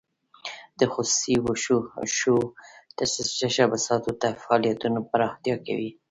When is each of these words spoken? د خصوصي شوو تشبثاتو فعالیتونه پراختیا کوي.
د 0.79 0.81
خصوصي 0.93 1.35
شوو 2.17 2.39
تشبثاتو 2.97 4.09
فعالیتونه 4.43 4.99
پراختیا 5.11 5.55
کوي. 5.65 5.91